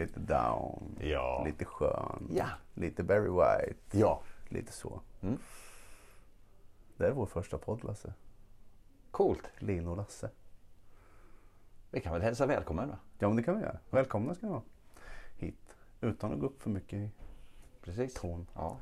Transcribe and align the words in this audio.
lite 0.00 0.20
down, 0.20 0.96
Ja. 1.00 1.42
lite 1.44 1.64
skön, 1.64 2.28
Ja. 2.30 2.46
lite 2.74 3.02
Barry 3.02 3.30
White, 3.30 3.98
Ja. 3.98 4.22
lite 4.48 4.72
så. 4.72 5.00
Mm. 5.22 5.38
Det 6.96 7.06
är 7.06 7.12
vår 7.12 7.26
första 7.26 7.58
podd 7.58 7.84
Lasse. 7.84 8.12
Coolt. 9.10 9.50
Lin 9.58 9.86
och 9.88 9.96
Lasse. 9.96 10.30
Vi 11.90 12.00
kan 12.00 12.12
väl 12.12 12.22
hälsa 12.22 12.46
välkommen 12.46 12.88
va? 12.88 12.98
Ja 13.18 13.28
men 13.28 13.36
det 13.36 13.42
kan 13.42 13.56
vi 13.56 13.62
göra. 13.62 13.78
Välkomna 13.90 14.34
ska 14.34 14.46
ni 14.46 14.52
vara 14.52 14.62
hit. 15.38 15.76
Utan 16.00 16.32
att 16.32 16.40
gå 16.40 16.46
upp 16.46 16.62
för 16.62 16.70
mycket 16.70 16.92
i 16.92 17.10
Precis. 17.82 18.14
ton. 18.14 18.46
Ja. 18.54 18.76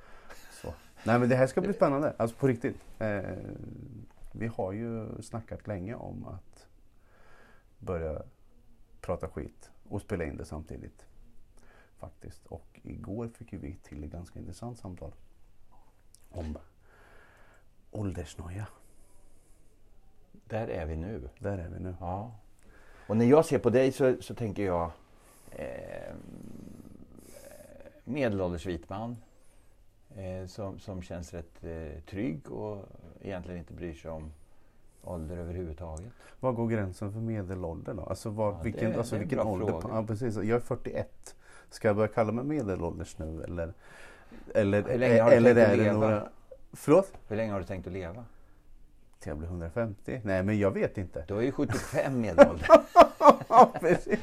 Så. 0.52 0.74
Nej 1.04 1.18
men 1.18 1.28
det 1.28 1.37
här 1.37 1.46
ska 1.46 1.60
bli 1.60 1.73
spännande. 1.73 2.14
Alltså 2.18 2.37
på 2.37 2.46
riktigt. 2.46 2.76
Eh, 2.98 3.37
vi 4.32 4.46
har 4.46 4.73
ju 4.73 5.23
snackat 5.23 5.66
länge 5.66 5.95
om 5.95 6.26
att 6.26 6.66
börja 7.78 8.23
prata 9.00 9.28
skit 9.28 9.70
och 9.88 10.00
spela 10.00 10.24
in 10.24 10.37
det 10.37 10.45
samtidigt. 10.45 11.06
Faktiskt. 11.98 12.47
Och 12.47 12.80
igår 12.83 13.29
fick 13.29 13.52
vi 13.52 13.77
till 13.83 14.05
ett 14.05 14.11
ganska 14.11 14.38
intressant 14.38 14.79
samtal. 14.79 15.12
Om 16.30 16.59
åldersnoja. 17.91 18.66
Där 20.33 20.69
är 20.69 20.87
vi 20.87 20.96
nu. 20.96 21.29
Där 21.38 21.59
är 21.59 21.68
vi 21.68 21.80
nu. 21.80 21.95
Ja. 22.01 22.32
Och 23.07 23.16
när 23.16 23.24
jag 23.24 23.45
ser 23.45 23.59
på 23.59 23.71
dig 23.71 23.93
så, 23.93 24.16
så 24.23 24.35
tänker 24.35 24.65
jag 24.65 24.90
eh, 25.51 26.15
medelålders 28.05 28.66
vit 28.66 28.88
man. 28.88 29.16
Eh, 30.16 30.46
som, 30.46 30.79
som 30.79 31.02
känns 31.02 31.35
rätt 31.35 31.65
eh, 31.65 32.01
trygg 32.02 32.51
och 32.51 32.85
egentligen 33.21 33.59
inte 33.59 33.73
bryr 33.74 33.95
sig 33.95 34.10
om 34.10 34.33
ålder 35.05 35.37
överhuvudtaget. 35.37 36.12
Var 36.40 36.52
går 36.52 36.68
gränsen 36.68 37.12
för 37.12 37.21
medelålder 37.21 37.95
då? 37.95 38.02
Alltså, 38.02 38.30
var, 38.30 38.52
Ja, 38.52 38.60
vilken, 38.62 38.90
det- 38.90 38.99
alltså 38.99 39.15
det 39.15 39.21
vilken 39.21 39.40
ålder? 39.40 39.80
Ja, 39.83 40.05
precis. 40.07 40.37
Jag 40.37 40.49
är 40.49 40.60
41. 40.60 41.37
Ska 41.71 41.88
jag 41.88 41.97
börja 41.97 42.09
kalla 42.09 42.33
mig 42.33 42.45
medelålders 42.45 43.19
nu 43.19 43.45
eller? 43.45 43.73
Eller, 44.55 44.83
Hur 44.83 44.99
länge 44.99 45.23
har 45.23 45.30
du 45.30 45.37
eller 45.37 45.55
tänkt 45.55 45.71
att 45.71 45.79
leva? 45.79 45.99
några... 46.01 46.29
Förlåt? 46.73 47.13
Hur 47.29 47.37
länge 47.37 47.52
har 47.52 47.61
du 47.61 47.66
tänkt 47.66 47.87
att 47.87 47.93
leva? 47.93 48.24
Till 49.19 49.29
jag 49.29 49.38
blir 49.38 49.49
150? 49.49 50.21
Nej 50.24 50.43
men 50.43 50.59
jag 50.59 50.71
vet 50.71 50.99
inte. 50.99 51.24
Du 51.29 51.37
är 51.37 51.43
ju 51.43 51.52
75 51.52 52.21
medelålder. 52.21 52.69
Ja, 53.49 53.73
precis. 53.80 54.19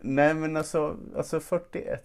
Nej 0.00 0.34
men 0.34 0.56
alltså, 0.56 0.96
alltså 1.16 1.40
41. 1.40 2.04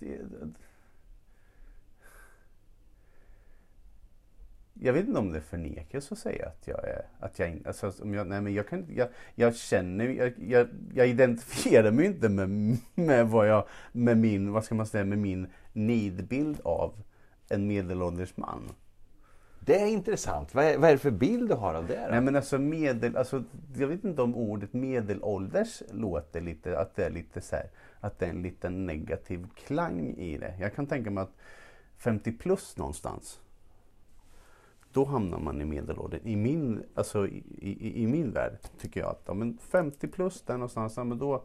Jag 4.85 4.93
vet 4.93 5.07
inte 5.07 5.19
om 5.19 5.31
det 5.31 5.37
är 5.37 5.41
förnekelse 5.41 6.13
att 6.13 6.19
säga 6.19 6.45
att 6.45 6.67
jag 6.67 6.87
är, 6.87 7.05
att 7.19 7.39
jag 7.39 7.49
inte, 7.49 7.69
alltså, 7.69 7.91
om 8.01 8.13
jag, 8.13 8.27
nej 8.27 8.41
men 8.41 8.53
jag 8.53 8.67
kan 8.67 8.85
jag, 8.95 9.07
jag 9.35 9.55
känner, 9.55 10.07
jag, 10.07 10.33
jag, 10.47 10.67
jag 10.93 11.07
identifierar 11.07 11.91
mig 11.91 12.05
inte 12.05 12.29
med, 12.29 12.77
med 12.95 13.29
vad 13.29 13.47
jag, 13.47 13.67
med 13.91 14.17
min, 14.17 14.51
vad 14.51 14.65
ska 14.65 14.75
man 14.75 14.85
säga, 14.85 15.05
med 15.05 15.17
min 15.17 15.47
nidbild 15.73 16.59
av 16.63 16.93
en 17.49 17.67
medelålders 17.67 18.37
man. 18.37 18.71
Det 19.59 19.81
är 19.81 19.87
intressant. 19.87 20.55
Vad 20.55 20.65
är, 20.65 20.77
vad 20.77 20.89
är 20.89 20.93
det 20.93 20.99
för 20.99 21.11
bild 21.11 21.49
du 21.49 21.55
har 21.55 21.73
av 21.73 21.87
det? 21.87 21.99
Då? 22.05 22.11
Nej 22.11 22.21
men 22.21 22.35
alltså 22.35 22.59
medel, 22.59 23.17
alltså 23.17 23.43
jag 23.75 23.87
vet 23.87 24.03
inte 24.03 24.21
om 24.21 24.35
ordet 24.35 24.73
medelålders 24.73 25.83
låter 25.91 26.41
lite, 26.41 26.79
att 26.79 26.95
det 26.95 27.05
är 27.05 27.11
lite 27.11 27.41
så 27.41 27.55
här, 27.55 27.69
att 27.99 28.19
det 28.19 28.25
är 28.25 28.29
en 28.29 28.41
liten 28.41 28.85
negativ 28.85 29.47
klang 29.55 30.09
i 30.17 30.37
det. 30.37 30.55
Jag 30.59 30.75
kan 30.75 30.87
tänka 30.87 31.11
mig 31.11 31.21
att 31.21 31.35
50 31.97 32.31
plus 32.31 32.77
någonstans, 32.77 33.39
då 34.93 35.05
hamnar 35.05 35.39
man 35.39 35.61
i 35.61 35.65
medelåldern. 35.65 36.21
I 36.23 36.35
min, 36.35 36.83
alltså 36.95 37.27
i, 37.27 37.43
i, 37.57 38.03
i 38.03 38.07
min 38.07 38.31
värld 38.31 38.57
tycker 38.79 38.99
jag 38.99 39.09
att 39.09 39.21
ja, 39.25 39.33
men 39.33 39.57
50 39.57 40.07
plus 40.07 40.41
där 40.41 40.53
någonstans, 40.53 40.93
ja, 40.97 41.03
men 41.03 41.17
då, 41.17 41.43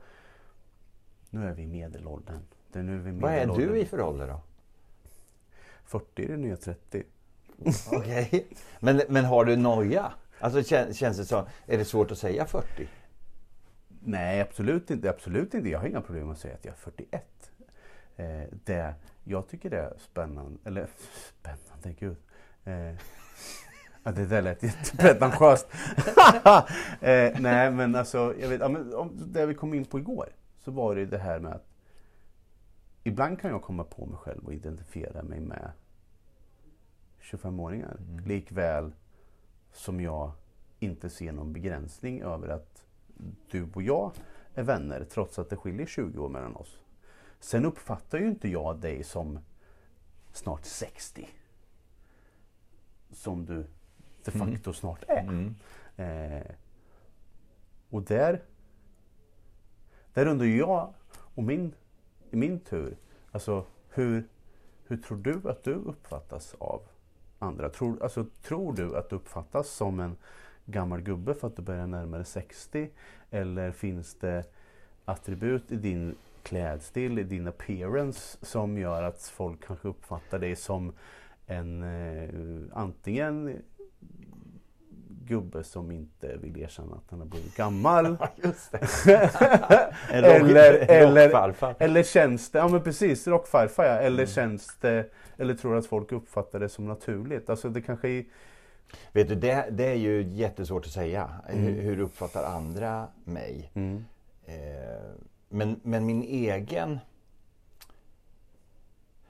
nu 1.31 1.47
är 1.47 1.53
vi 1.53 1.63
i 1.63 1.67
medelåldern. 1.67 2.41
Det 2.73 2.79
är 2.79 2.83
nu 2.83 2.99
vi 2.99 3.11
Vad 3.11 3.33
är 3.33 3.47
du 3.47 3.79
i 3.79 3.87
för 3.87 4.01
ålder 4.01 4.27
då? 4.27 4.41
40 5.85 6.25
är 6.25 6.29
det 6.29 6.37
nya 6.37 6.57
30. 6.57 7.03
Okej. 7.93 8.47
Men, 8.81 9.03
men 9.09 9.25
har 9.25 9.45
du 9.45 9.57
noja? 9.57 10.13
Alltså 10.41 10.63
kän, 10.63 10.95
känns 10.95 11.17
det 11.17 11.25
så, 11.25 11.47
är 11.67 11.79
det 11.79 11.85
svårt 11.85 12.11
att 12.11 12.19
säga 12.19 12.47
40? 12.47 12.89
Nej, 14.01 14.41
absolut 14.41 14.91
inte. 14.91 15.11
Absolut 15.11 15.55
inte. 15.55 15.69
Jag 15.69 15.79
har 15.79 15.87
inga 15.87 16.01
problem 16.01 16.27
med 16.27 16.33
att 16.33 16.39
säga 16.39 16.55
att 16.55 16.65
jag 16.65 16.73
är 16.73 16.79
41. 16.79 17.51
Eh, 18.17 18.27
det, 18.65 18.95
jag 19.25 19.49
tycker 19.49 19.71
det 19.71 19.79
är 19.79 19.95
spännande. 19.99 20.59
Eller 20.65 20.87
spännande, 21.41 21.93
gud. 21.99 22.17
Eh, 22.65 22.95
ja, 24.03 24.13
det 24.13 24.27
där 24.27 24.43
lät 24.43 24.63
jättepretentiöst. 24.63 25.67
eh, 27.01 27.41
nej, 27.41 27.71
men 27.71 27.95
alltså, 27.95 28.35
jag 28.41 28.49
vet, 28.49 28.61
ja, 28.61 28.69
men, 28.69 28.95
om, 28.95 29.33
det 29.33 29.47
vi 29.47 29.55
kom 29.55 29.75
in 29.75 29.85
på 29.85 29.99
igår 29.99 30.29
så 30.59 30.71
var 30.71 30.95
det 30.95 31.07
det 31.07 31.19
här 31.19 31.41
med 31.41 31.53
att 31.53 31.67
ibland 33.05 33.41
kan 33.41 33.51
jag 33.51 33.63
komma 33.63 33.85
på 33.85 34.07
mig 34.07 34.19
själv 34.19 34.45
och 34.45 34.55
identifiera 34.55 35.23
mig 35.23 35.41
med 35.41 35.71
25-åringar. 37.21 37.97
Likväl 38.27 38.93
som 39.73 40.01
jag 40.01 40.33
inte 40.79 41.11
ser 41.11 41.33
någon 41.33 41.53
begränsning 41.53 42.23
över 42.23 42.49
att 42.49 42.87
du 43.51 43.69
och 43.75 43.83
jag 43.83 44.13
är 44.55 44.63
vänner 44.63 45.05
trots 45.05 45.39
att 45.39 45.51
det 45.51 45.57
skiljer 45.57 45.87
20 45.87 46.25
år 46.25 46.29
mellan 46.29 46.57
oss. 46.57 46.79
Sen 47.41 47.65
uppfattar 47.65 48.19
ju 48.19 48.29
inte 48.29 48.49
jag 48.49 48.77
dig 48.77 49.05
som 49.05 49.39
snart 50.33 50.65
60. 50.65 51.29
Som 53.11 53.47
du 53.47 53.65
de 54.25 54.31
facto 54.31 54.73
snart 54.73 55.05
är. 55.09 55.25
Eh, 55.97 56.55
och 57.91 58.03
där, 58.03 58.43
där 60.13 60.27
undrar 60.27 60.47
jag 60.47 60.95
och 61.11 61.43
min, 61.43 61.75
i 62.31 62.37
min 62.37 62.61
tur, 62.61 62.97
alltså 63.33 63.65
hur, 63.89 64.25
hur 64.87 64.97
tror 64.97 65.19
du 65.19 65.51
att 65.51 65.65
du 65.65 65.75
uppfattas 65.75 66.55
av 66.59 66.83
andra? 67.39 67.69
Tror, 67.69 68.03
alltså, 68.03 68.27
tror 68.43 68.73
du 68.73 68.97
att 68.97 69.11
du 69.11 69.17
uppfattas 69.17 69.69
som 69.69 70.01
en 70.01 70.17
gammal 70.65 71.01
gubbe 71.01 71.35
för 71.35 71.47
att 71.47 71.57
du 71.57 71.63
börjar 71.63 71.87
närmare 71.87 72.25
60? 72.25 72.91
Eller 73.31 73.73
finns 73.73 74.15
det 74.15 74.45
attribut 75.05 75.73
i 75.73 75.77
din 75.77 76.15
klädstil, 76.43 77.19
i 77.19 77.23
din 77.23 77.49
appearance 77.49 78.39
som 78.43 78.79
gör 78.79 79.03
att 79.03 79.23
folk 79.23 79.67
kanske 79.67 79.89
uppfattar 79.89 80.39
dig 80.39 80.57
som 80.57 80.93
en 81.49 81.83
eh, 81.83 82.29
antingen 82.79 83.63
gubbe 85.25 85.65
som 85.65 85.91
inte 85.91 86.37
vill 86.37 86.59
erkänna 86.59 86.95
att 86.97 87.11
han 87.11 87.19
har 87.21 87.27
blivit 87.27 87.57
gammal. 87.57 88.07
Eller, 90.11 90.91
eller, 90.91 91.75
eller 91.79 92.03
känns 92.03 92.51
det, 92.51 92.59
ja 92.59 92.69
men 92.69 92.83
precis, 92.83 93.27
rockfarfar 93.27 93.85
ja. 93.85 93.91
Eller 93.93 94.23
Mm. 94.23 94.27
känns 94.27 94.77
det, 94.81 95.11
eller 95.37 95.55
tror 95.55 95.77
att 95.77 95.87
folk 95.87 96.13
uppfattar 96.13 96.61
det 96.61 96.69
som 96.69 96.87
naturligt? 96.87 97.51
Alltså 97.51 97.69
det 97.69 97.81
kanske 97.81 98.09
är, 98.09 98.25
Vet 99.13 99.29
du, 99.29 99.35
det, 99.35 99.69
det 99.71 99.85
är 99.85 99.95
ju 99.95 100.23
jättesvårt 100.23 100.87
att 100.87 100.93
säga. 100.93 101.31
Mm. 101.49 101.63
Hur, 101.65 101.83
hur 101.83 102.01
uppfattar 102.01 102.45
andra 102.45 103.07
mig? 103.25 103.71
Eh, 104.47 104.55
men, 105.49 105.81
men 105.83 106.07
min 106.07 106.23
egen 106.23 106.99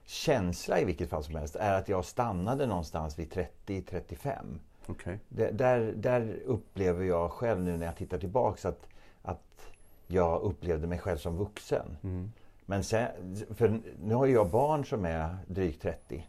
känsla 0.08 0.80
i 0.80 0.84
vilket 0.84 1.10
fall 1.10 1.24
som 1.24 1.34
helst 1.34 1.56
är 1.56 1.72
att 1.78 1.88
jag 1.88 2.04
stannade 2.04 2.66
någonstans 2.66 3.18
vid 3.18 3.32
30-35. 3.66 4.58
okej. 4.86 5.18
Det- 5.28 5.50
Där, 5.50 5.92
där 5.96 6.38
upplever 6.46 7.04
jag 7.04 7.30
själv 7.32 7.60
nu 7.60 7.76
när 7.76 7.86
jag 7.86 7.96
tittar 7.96 8.18
tillbaks 8.18 8.64
att, 8.64 8.86
att 9.22 9.70
jag 10.06 10.42
upplevde 10.42 10.86
mig 10.86 10.98
själv 10.98 11.16
som 11.18 11.36
vuxen. 11.36 11.96
Mm. 12.02 12.32
Men 12.66 12.84
sen, 12.84 13.36
för 13.54 13.80
nu 14.02 14.14
har 14.14 14.26
jag 14.26 14.50
barn 14.50 14.84
som 14.84 15.04
är 15.04 15.36
drygt 15.46 15.82
30. 15.82 16.26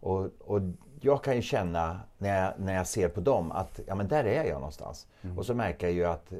Och, 0.00 0.28
och 0.44 0.60
jag 1.00 1.22
kan 1.24 1.36
ju 1.36 1.42
känna 1.42 2.00
när 2.18 2.42
jag, 2.44 2.52
när 2.58 2.74
jag 2.74 2.86
ser 2.86 3.08
på 3.08 3.20
dem 3.20 3.52
att 3.52 3.80
ja, 3.86 3.94
men 3.94 4.08
där 4.08 4.24
är 4.24 4.44
jag 4.44 4.54
någonstans. 4.54 5.06
Mm. 5.22 5.38
Och 5.38 5.46
så 5.46 5.54
märker 5.54 5.86
jag 5.86 5.94
ju 5.94 6.04
att 6.04 6.32
eh, 6.32 6.38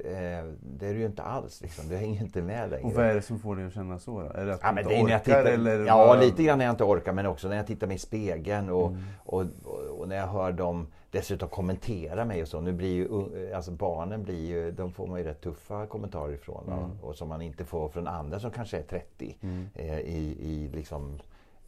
det 0.60 0.86
är 0.86 0.92
du 0.94 0.98
ju 0.98 1.06
inte 1.06 1.22
alls. 1.22 1.60
Liksom. 1.62 1.88
Du 1.88 1.96
hänger 1.96 2.22
inte 2.22 2.42
med 2.42 2.70
längre. 2.70 2.84
Och 2.84 2.92
vad 2.92 3.04
är 3.06 3.14
det 3.14 3.22
som 3.22 3.38
får 3.38 3.56
dig 3.56 3.66
att 3.66 3.74
känna 3.74 3.98
så 3.98 4.20
då? 4.20 4.26
Är 4.40 4.46
det 4.46 4.54
att 4.54 4.60
Ja, 4.62 4.68
du 4.68 4.74
men 4.74 4.84
inte 4.84 4.90
det 4.94 4.98
är 4.98 5.02
när 5.04 5.10
jag 5.10 5.20
orkar 5.20 5.24
tittar, 5.24 5.44
eller? 5.44 5.86
ja, 5.86 6.06
vad- 6.06 6.20
lite 6.20 6.42
grann 6.42 6.58
när 6.58 6.64
jag 6.64 6.72
inte 6.72 6.84
orkar 6.84 7.12
men 7.12 7.26
också 7.26 7.48
när 7.48 7.56
jag 7.56 7.66
tittar 7.66 7.86
mig 7.86 7.96
i 7.96 7.98
spegeln 7.98 8.70
och, 8.70 8.88
Mm. 8.88 9.02
och, 9.24 9.44
och, 9.64 10.00
och 10.00 10.08
när 10.08 10.16
jag 10.16 10.26
hör 10.26 10.52
dem 10.52 10.86
dessutom 11.10 11.48
kommentera 11.48 12.24
mig 12.24 12.42
och 12.42 12.48
så. 12.48 12.60
Nu 12.60 12.72
blir 12.72 12.92
ju, 12.94 13.08
uh, 13.08 13.56
alltså 13.56 13.70
barnen 13.70 14.22
blir 14.24 14.46
ju, 14.46 14.70
de 14.70 14.92
får 14.92 15.06
man 15.06 15.18
ju 15.18 15.24
rätt 15.24 15.40
tuffa 15.40 15.86
kommentarer 15.86 16.32
ifrån? 16.32 16.64
Mm. 16.68 16.90
och 17.02 17.16
som 17.16 17.28
man 17.28 17.42
inte 17.42 17.64
får 17.64 17.88
från 17.88 18.06
andra 18.08 18.40
som 18.40 18.50
kanske 18.50 18.78
är 18.78 18.82
30 18.82 19.36
Mm. 19.42 19.66
eh, 19.74 19.98
i, 19.98 20.36
i, 20.40 20.70
liksom, 20.74 21.18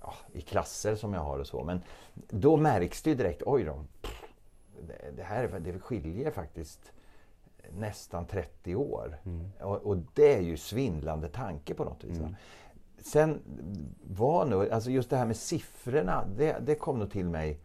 ja, 0.02 0.14
i 0.32 0.41
klasser 0.41 0.94
som 0.94 1.14
jag 1.14 1.20
har 1.20 1.38
och 1.38 1.47
så. 1.47 1.64
Men 1.64 1.82
då 2.14 2.56
märks 2.56 3.02
det 3.02 3.11
ju 3.11 3.17
direkt, 3.17 3.43
oj 3.47 3.64
då, 3.64 3.85
pff, 4.02 4.23
det, 5.17 5.23
här 5.23 5.44
är- 5.44 5.61
det 5.61 5.79
skiljer 5.79 6.31
faktiskt 6.31 6.93
nästan 7.79 8.26
30 8.26 8.75
år. 8.76 9.19
Mm. 9.25 9.50
Och, 9.61 9.76
och 9.76 9.97
det 10.14 10.35
är 10.35 10.41
ju 10.41 10.56
svindlande 10.56 11.29
tanke 11.29 11.75
på 11.75 11.85
något 11.85 12.05
vis. 12.05 12.19
Mm. 12.19 12.37
Sen 12.99 13.41
var 14.02 14.44
nog, 14.44 14.69
alltså 14.69 14.91
just 14.91 15.11
det 15.11 15.17
här 15.17 15.26
med 15.26 15.37
siffrorna, 15.37 16.25
det, 16.37 16.56
det 16.61 16.75
kom 16.75 16.99
nog 16.99 17.11
till 17.11 17.29
mig 17.29 17.58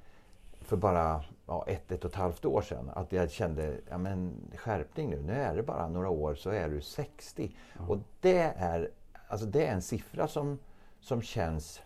för 0.62 0.78
bara 0.78 1.24
ja, 1.48 1.66
ett, 1.68 1.92
ett 1.92 2.06
och 2.06 2.10
ett 2.12 2.16
halvt 2.16 2.46
år 2.46 2.62
sedan. 2.62 2.90
Att 2.96 3.12
jag 3.12 3.32
kände, 3.32 3.78
ja 3.90 3.98
men 3.98 4.36
skärpning 4.56 5.10
nu, 5.10 5.22
nu 5.22 5.34
är 5.34 5.56
det 5.56 5.64
bara 5.64 5.88
några 5.88 6.10
år 6.10 6.36
så 6.36 6.50
är 6.50 6.70
du 6.70 6.82
60. 6.82 7.52
Och 7.88 7.98
det 8.22 8.54
är 8.58 8.90
alltså 9.28 9.46
det 9.46 9.66
är 9.66 9.74
en 9.74 9.82
siffra 9.82 10.28
som, 10.28 10.60
som 11.00 11.22
känns 11.22 11.82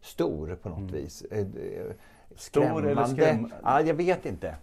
stor 0.00 0.58
på 0.62 0.68
något 0.68 0.78
Mm. 0.78 0.92
vis. 0.92 1.22
Eh, 1.22 1.38
eh, 1.38 1.46
Stor 2.36 2.86
eller 2.86 3.04
skräm- 3.04 3.52
Ja, 3.64 3.80
jag 3.80 3.94
vet 3.94 4.26
inte. 4.26 4.54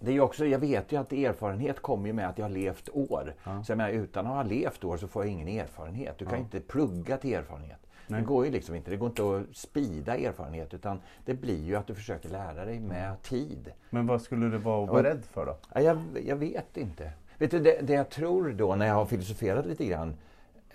Det 0.00 0.12
är 0.16 0.20
också, 0.20 0.46
jag 0.46 0.58
vet 0.58 0.92
ju 0.92 0.96
att 1.00 1.12
erfarenhet 1.12 1.80
kommer 1.82 2.06
ju 2.06 2.12
med 2.12 2.28
att 2.28 2.38
jag 2.38 2.44
har 2.44 2.50
levt 2.50 2.88
år. 2.92 3.34
Ja. 3.44 3.64
Så 3.64 3.72
jag 3.72 3.76
menar, 3.76 3.90
utan 3.90 4.26
att 4.26 4.32
ha 4.34 4.42
levt 4.42 4.84
år 4.84 4.96
så 4.96 5.08
får 5.08 5.24
jag 5.24 5.32
ingen 5.32 5.48
erfarenhet. 5.48 6.18
Du 6.18 6.24
kan 6.24 6.34
Ja. 6.34 6.40
inte 6.40 6.60
plugga 6.60 7.16
till 7.16 7.34
erfarenhet. 7.34 7.78
Nej. 8.06 8.20
Det 8.20 8.26
går 8.26 8.44
ju 8.44 8.50
liksom 8.50 8.74
inte. 8.74 8.90
Det 8.90 8.96
går 8.96 9.08
inte 9.08 9.22
att 9.50 9.56
spida 9.56 10.16
erfarenhet 10.16 10.74
utan 10.74 11.00
det 11.24 11.34
blir 11.34 11.64
ju 11.64 11.76
att 11.76 11.86
du 11.86 11.94
försöker 11.94 12.28
lära 12.28 12.64
dig 12.64 12.80
med 12.80 13.22
tid. 13.22 13.72
Men 13.90 14.06
vad 14.06 14.22
skulle 14.22 14.46
du 14.48 14.56
vara, 14.58 14.86
vara 14.86 15.02
rädd 15.02 15.24
för 15.24 15.46
då? 15.46 15.56
Ja, 15.74 15.80
jag, 15.80 15.98
jag 16.26 16.36
vet 16.36 16.76
inte. 16.76 17.10
Vet 17.38 17.50
du, 17.50 17.58
det, 17.60 17.80
det 17.82 17.92
jag 17.92 18.08
tror 18.10 18.50
då 18.52 18.74
när 18.76 18.86
jag 18.86 18.94
har 18.94 19.06
filosoferat 19.06 19.66
lite 19.66 19.84
grann, 19.84 20.14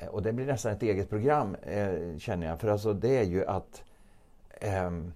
och 0.10 0.22
det 0.22 0.34
blir 0.34 0.46
nästan 0.46 0.72
ett 0.72 0.84
eget 0.84 1.10
program 1.10 1.56
eh, 1.56 2.18
känner 2.18 2.48
jag, 2.48 2.60
för 2.60 2.68
alltså 2.68 2.94
det 2.94 3.18
är 3.18 3.24
ju 3.24 3.46
att 3.46 3.84
ehm, 4.62 5.14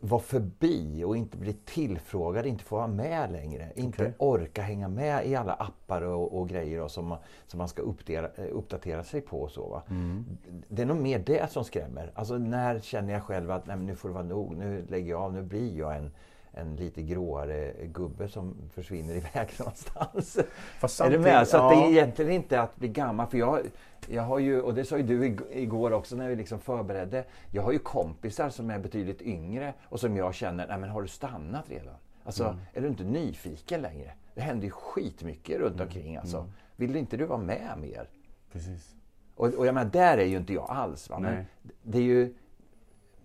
vara 0.00 0.20
förbi 0.20 1.04
och 1.04 1.16
inte 1.16 1.36
bli 1.36 1.52
tillfrågad, 1.52 2.46
inte 2.46 2.64
få 2.64 2.76
vara 2.76 2.86
med 2.86 3.32
längre. 3.32 3.72
Inte 3.74 4.02
Okej. 4.02 4.14
orka 4.18 4.62
hänga 4.62 4.88
med 4.88 5.26
i 5.26 5.34
alla 5.34 5.52
appar 5.52 6.02
och, 6.02 6.38
och 6.38 6.48
grejer 6.48 6.80
och 6.80 6.90
som, 6.90 7.16
som 7.46 7.58
man 7.58 7.68
ska 7.68 7.82
uppdatera, 7.82 8.30
eh, 8.36 8.56
uppdatera 8.56 9.04
sig 9.04 9.20
på. 9.20 9.48
Så? 9.48 9.82
Mm. 9.90 10.24
Det 10.68 10.82
är 10.82 10.86
nog 10.86 10.96
mer 10.96 11.18
det 11.18 11.52
som 11.52 11.64
skrämmer. 11.64 12.12
Alltså 12.14 12.38
när 12.38 12.80
känner 12.80 13.12
jag 13.12 13.22
själv 13.22 13.50
att 13.50 13.66
nej, 13.66 13.76
nu 13.76 13.96
får 13.96 14.08
det 14.08 14.14
vara 14.14 14.24
nog, 14.24 14.56
nu 14.56 14.84
lägger 14.88 15.10
jag 15.10 15.22
av, 15.22 15.32
nu 15.32 15.42
blir 15.42 15.78
jag 15.78 15.96
en, 15.96 16.10
en 16.52 16.76
lite 16.76 17.02
gråare 17.02 17.72
gubbe 17.86 18.28
som 18.28 18.54
försvinner 18.74 19.14
iväg 19.14 19.48
någonstans. 19.58 20.38
Fast 20.78 21.00
är 21.00 21.10
du 21.10 21.18
med? 21.18 21.48
Så 21.48 21.56
att 21.56 21.70
det 21.70 21.76
är 21.76 21.80
ja. 21.80 21.88
egentligen 21.90 22.32
inte 22.32 22.60
att 22.60 22.76
bli 22.76 22.88
gammal. 22.88 23.26
För 23.26 23.38
jag, 23.38 23.60
jag 24.08 24.22
har 24.22 24.38
ju, 24.38 24.60
och 24.62 24.74
det 24.74 24.84
sa 24.84 24.96
ju 24.96 25.02
du 25.02 25.24
ig- 25.28 25.42
igår 25.52 25.92
också 25.92 26.16
när 26.16 26.28
vi 26.28 26.36
liksom 26.36 26.60
förberedde. 26.60 27.24
Jag 27.50 27.62
har 27.62 27.72
ju 27.72 27.78
kompisar 27.78 28.50
som 28.50 28.70
är 28.70 28.78
betydligt 28.78 29.22
yngre 29.22 29.74
och 29.82 30.00
som 30.00 30.16
jag 30.16 30.34
känner, 30.34 30.66
nej 30.68 30.78
men 30.78 30.90
har 30.90 31.02
du 31.02 31.08
stannat 31.08 31.70
redan? 31.70 31.94
Alltså, 32.24 32.44
Mm. 32.44 32.56
är 32.74 32.80
du 32.80 32.88
inte 32.88 33.04
nyfiken 33.04 33.80
längre? 33.80 34.12
Det 34.34 34.40
händer 34.40 34.64
ju 34.64 34.70
skitmycket 34.70 35.58
runt 35.58 35.80
omkring 35.80 36.16
alltså. 36.16 36.36
Mm. 36.38 36.50
Vill 36.76 36.96
inte 36.96 37.16
du 37.16 37.24
vara 37.24 37.38
med 37.40 37.78
mer? 37.80 38.08
Precis. 38.52 38.94
Och, 39.36 39.46
och 39.54 39.66
jag 39.66 39.74
menar, 39.74 39.90
där 39.90 40.18
är 40.18 40.24
ju 40.24 40.36
inte 40.36 40.52
jag 40.52 40.70
alls. 40.70 41.10
Va? 41.10 41.18
Men 41.18 41.34
Nej. 41.34 41.44
det 41.82 41.98
är 41.98 42.02
ju 42.02 42.34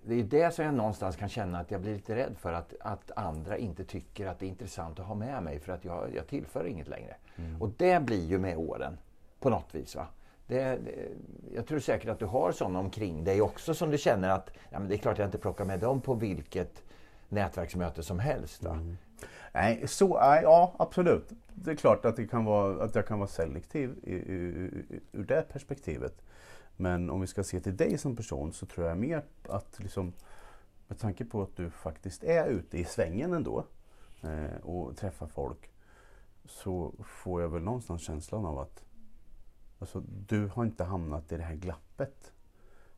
det 0.05 0.19
är 0.19 0.23
det 0.23 0.53
som 0.53 0.65
jag 0.65 0.73
någonstans 0.73 1.15
kan 1.15 1.29
känna 1.29 1.59
att 1.59 1.71
jag 1.71 1.81
blir 1.81 1.93
lite 1.93 2.15
rädd 2.15 2.35
för. 2.37 2.53
Att, 2.53 2.73
att 2.79 3.11
andra 3.15 3.57
inte 3.57 3.83
tycker 3.83 4.27
att 4.27 4.39
det 4.39 4.45
är 4.45 4.47
intressant 4.49 4.99
att 4.99 5.05
ha 5.05 5.15
med 5.15 5.43
mig 5.43 5.59
för 5.59 5.73
att 5.73 5.85
jag, 5.85 6.15
jag 6.15 6.27
tillför 6.27 6.65
inget 6.65 6.87
längre. 6.87 7.15
Mm. 7.35 7.61
Och 7.61 7.69
det 7.77 8.03
blir 8.03 8.25
ju 8.25 8.39
med 8.39 8.57
åren. 8.57 8.97
På 9.39 9.49
något 9.49 9.75
vis. 9.75 9.95
Va? 9.95 10.07
Det, 10.47 10.63
det, 10.63 11.07
jag 11.55 11.67
tror 11.67 11.79
säkert 11.79 12.09
att 12.09 12.19
du 12.19 12.25
har 12.25 12.51
sådana 12.51 12.79
omkring 12.79 13.23
dig 13.23 13.41
också 13.41 13.73
som 13.73 13.91
du 13.91 13.97
känner 13.97 14.29
att 14.29 14.49
ja, 14.69 14.79
men 14.79 14.89
det 14.89 14.95
är 14.95 14.97
klart 14.97 15.17
jag 15.17 15.27
inte 15.27 15.37
plockar 15.37 15.65
med 15.65 15.79
dem 15.79 16.01
på 16.01 16.13
vilket 16.13 16.83
nätverksmöte 17.29 18.03
som 18.03 18.19
helst. 18.19 18.65
Mm. 18.65 18.97
Nej, 19.53 19.87
så, 19.87 20.17
ja 20.43 20.73
absolut. 20.77 21.29
Det 21.53 21.71
är 21.71 21.75
klart 21.75 22.05
att, 22.05 22.15
det 22.15 22.27
kan 22.27 22.45
vara, 22.45 22.83
att 22.83 22.95
jag 22.95 23.07
kan 23.07 23.19
vara 23.19 23.27
selektiv 23.27 23.95
i, 24.03 24.13
i, 24.13 24.35
i, 24.35 24.99
ur 25.11 25.23
det 25.23 25.41
perspektivet. 25.53 26.23
Men 26.75 27.09
om 27.09 27.21
vi 27.21 27.27
ska 27.27 27.43
se 27.43 27.59
till 27.59 27.77
dig 27.77 27.97
som 27.97 28.15
person 28.15 28.53
så 28.53 28.65
tror 28.65 28.87
jag 28.87 28.97
mer 28.97 29.23
att 29.49 29.79
liksom, 29.79 30.13
med 30.87 30.99
tanke 30.99 31.25
på 31.25 31.41
att 31.41 31.55
du 31.55 31.69
faktiskt 31.69 32.23
är 32.23 32.47
ute 32.47 32.77
i 32.77 32.85
svängen 32.85 33.33
ändå 33.33 33.65
eh, 34.21 34.57
och 34.61 34.97
träffar 34.97 35.27
folk 35.27 35.69
så 36.45 36.93
får 37.03 37.41
jag 37.41 37.49
väl 37.49 37.61
någonstans 37.61 38.01
känslan 38.01 38.45
av 38.45 38.59
att 38.59 38.83
alltså, 39.79 40.03
du 40.27 40.47
har 40.47 40.63
inte 40.63 40.83
hamnat 40.83 41.31
i 41.31 41.37
det 41.37 41.43
här 41.43 41.55
glappet. 41.55 42.31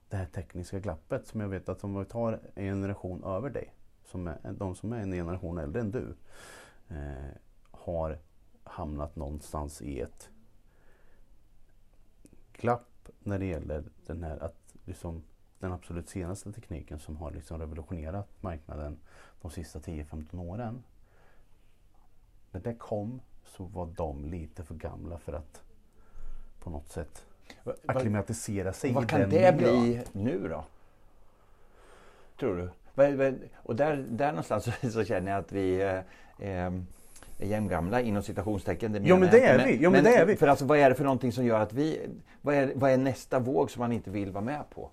Det 0.10 0.18
här 0.18 0.26
tekniska 0.26 0.80
glappet 0.80 1.28
som 1.28 1.40
jag 1.42 1.48
vet 1.48 1.70
att 1.70 1.84
om 1.84 2.00
vi 2.00 2.06
tar 2.06 2.40
en 2.56 2.64
generation 2.64 3.24
över 3.24 3.50
dig, 3.50 3.74
som 4.06 4.28
är, 4.28 4.52
de 4.52 4.76
som 4.76 4.94
är 4.94 5.00
en 5.00 5.12
generation 5.12 5.58
äldre 5.58 5.82
än 5.82 5.92
du, 5.92 6.16
eh, 6.88 7.32
har 7.72 8.20
hamnat 8.64 9.16
någonstans 9.16 9.82
i 9.82 10.00
ett 10.00 10.30
glapp 12.54 12.95
när 13.20 13.40
det 13.40 13.46
gäller 13.46 13.84
den 14.06 14.24
här 14.24 14.44
att 14.44 14.56
liksom, 14.86 15.24
den 15.60 15.72
absolut 15.72 16.10
senaste 16.10 16.52
tekniken 16.52 17.00
som 17.00 17.18
har 17.18 17.32
liksom 17.32 17.60
revolutionerat 17.60 18.28
marknaden 18.42 18.98
de 19.42 19.52
sista 19.52 19.80
10-15 19.80 20.40
åren. 20.40 20.84
När 22.52 22.62
det 22.62 22.74
kom 22.74 23.22
så 23.46 23.64
var 23.64 23.86
de 23.86 24.26
lite 24.26 24.64
för 24.64 24.76
gamla 24.76 25.18
för 25.18 25.34
att 25.34 25.62
på 26.60 26.70
något 26.70 26.90
sätt 26.90 27.26
acklimatisera 27.86 28.74
sig 28.74 28.94
Vad 28.94 29.10
kan 29.10 29.30
det 29.30 29.58
bli 29.58 30.04
nu 30.12 30.48
då? 30.48 30.66
Tror 32.40 32.58
du? 32.58 32.70
Och 33.56 33.76
där, 33.76 34.06
där 34.10 34.30
någonstans 34.30 34.64
så, 34.64 34.72
så 34.92 35.04
känner 35.04 35.32
jag 35.32 35.40
att 35.40 35.52
vi 35.52 35.82
eh, 35.82 36.48
eh, 36.50 36.72
är 37.38 37.46
jämngamla 37.48 38.02
inom 38.02 38.24
citationstecken. 38.24 38.92
Det 38.92 39.00
Jo, 39.04 39.18
men 39.18 39.30
det 39.32 39.46
är 39.46 39.66
vi. 39.66 39.78
Jo, 39.82 39.92
men 39.92 40.04
det 40.04 40.16
är 40.16 40.26
vi. 40.26 40.36
För 40.36 40.48
alltså, 40.48 40.66
vad 40.66 40.78
är 40.78 40.90
det 40.90 40.96
för 40.96 41.04
någonting 41.04 41.32
som 41.32 41.46
gör 41.46 41.60
att 41.60 41.74
vi... 41.74 42.10
Vad 42.42 42.56
är, 42.56 42.72
vad 42.76 42.92
är 42.92 42.98
nästa 42.98 43.40
våg 43.40 43.72
som 43.72 43.80
man 43.80 43.92
inte 43.92 44.10
vill 44.10 44.32
vara 44.32 44.44
med 44.44 44.64
på? 44.70 44.90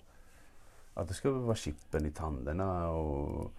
Ja, 0.95 1.03
det 1.03 1.13
ska 1.13 1.31
väl 1.31 1.41
vara 1.41 1.55
chippen 1.55 2.05
i 2.05 2.11
tänderna 2.11 2.89
och. 2.89 3.51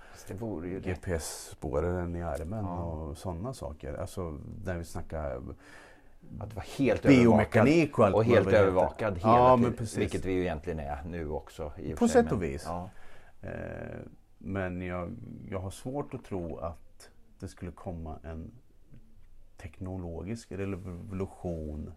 GPS-spåraren 0.82 2.16
i 2.16 2.22
armen 2.22 2.64
Ja. 2.64 2.82
och 2.84 3.18
sådana 3.18 3.54
saker. 3.54 3.94
Alltså 3.94 4.38
när 4.64 4.76
vi 4.78 4.84
snackar 4.84 5.36
Att 6.40 6.54
vara 6.54 6.64
helt 6.78 7.02
biomekanik 7.02 7.98
och 7.98 8.06
allt 8.06 8.14
Och 8.14 8.24
helt 8.24 8.46
heter. 8.46 8.58
övervakad 8.62 9.18
hela 9.18 9.28
Ja, 9.28 9.56
men 9.56 9.72
tiden. 9.72 9.86
Vilket 9.96 10.24
vi 10.24 10.32
ju 10.32 10.40
egentligen 10.40 10.78
är 10.78 11.02
nu 11.06 11.28
också. 11.30 11.72
På 11.98 12.08
sätt 12.08 12.26
och 12.32 12.38
men- 12.38 12.48
vis. 12.50 12.64
Ja. 12.66 12.90
Eh, 13.42 13.50
men 14.38 14.82
jag, 14.82 15.16
jag 15.50 15.58
har 15.58 15.70
svårt 15.70 16.14
att 16.14 16.24
tro 16.24 16.56
att 16.58 17.08
det 17.40 17.48
skulle 17.48 17.70
komma 17.72 18.18
en 18.22 18.50
teknologisk 19.56 20.52
revolution 20.52 21.92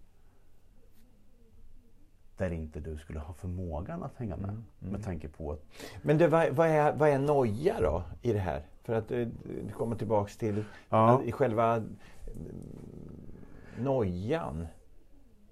där 2.37 2.51
inte 2.51 2.79
du 2.79 2.97
skulle 2.97 3.19
ha 3.19 3.33
förmågan 3.33 4.03
att 4.03 4.15
hänga 4.17 4.35
med. 4.35 4.49
Mm, 4.49 4.63
mm. 4.81 4.91
Med 4.93 5.03
tanke 5.03 5.27
på 5.27 5.51
att 5.51 5.63
Men 6.01 6.17
du, 6.17 6.27
vad, 6.27 6.49
vad, 6.49 6.67
är, 6.67 6.93
vad 6.93 7.09
är 7.09 7.19
noja 7.19 7.81
då 7.81 8.03
i 8.21 8.33
det 8.33 8.39
här? 8.39 8.61
För 8.83 8.93
att 8.93 9.11
eh, 9.11 9.27
du 9.65 9.71
kommer 9.73 9.95
tillbaks 9.95 10.37
till 10.37 10.63
Ja. 10.89 11.21
själva 11.31 11.75
mm, 11.75 11.87
nojan. 13.79 14.67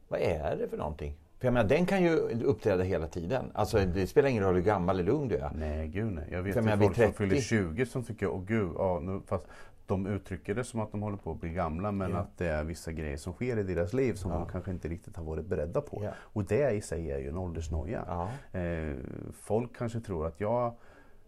Vad 0.07 0.19
är 0.19 0.57
det 0.57 0.67
för 0.67 0.77
någonting? 0.77 1.15
För 1.39 1.47
jag 1.47 1.53
menar, 1.53 1.69
den 1.69 1.85
kan 1.85 2.03
ju 2.03 2.15
uppträda 2.43 2.83
hela 2.83 3.07
tiden. 3.07 3.51
Alltså 3.53 3.77
det 3.79 4.07
spelar 4.07 4.29
ingen 4.29 4.43
roll 4.43 4.55
hur 4.55 4.61
gammal 4.61 4.99
eller 4.99 5.11
ung 5.11 5.27
du 5.27 5.35
är. 5.35 5.51
Nej, 5.55 5.87
gud 5.87 6.11
nej. 6.13 6.27
Jag 6.31 6.41
vet 6.43 6.55
ju 6.57 6.61
folk 6.61 6.81
vid 6.81 6.85
som 6.87 6.93
30. 6.93 7.13
fyller 7.17 7.41
20 7.41 7.85
som 7.85 8.03
tycker, 8.03 8.27
åh 8.27 8.43
gud, 8.43 8.71
ja, 8.77 8.99
nu, 9.03 9.21
fast 9.27 9.45
de 9.85 10.07
uttrycker 10.07 10.55
det 10.55 10.63
som 10.63 10.79
att 10.79 10.91
de 10.91 11.01
håller 11.01 11.17
på 11.17 11.31
att 11.31 11.39
bli 11.41 11.49
gamla 11.49 11.91
men 11.91 12.11
Ja. 12.11 12.17
att 12.17 12.37
det 12.37 12.47
är 12.47 12.63
vissa 12.63 12.91
grejer 12.91 13.17
som 13.17 13.33
sker 13.33 13.57
i 13.57 13.63
deras 13.63 13.93
liv 13.93 14.13
som 14.13 14.31
Ja. 14.31 14.37
de 14.37 14.47
kanske 14.49 14.71
inte 14.71 14.87
riktigt 14.87 15.15
har 15.17 15.23
varit 15.23 15.45
beredda 15.45 15.81
på. 15.81 16.01
Ja. 16.03 16.09
Och 16.17 16.43
det 16.43 16.71
i 16.71 16.81
sig 16.81 17.11
är 17.11 17.17
ju 17.17 17.29
en 17.29 17.37
åldersnoja. 17.37 18.03
Ja. 18.07 18.59
Eh, 18.59 18.95
folk 19.41 19.77
kanske 19.77 19.99
tror 19.99 20.27
att 20.27 20.39
jag 20.39 20.65